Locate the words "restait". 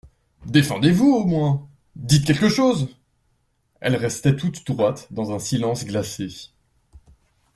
3.95-4.35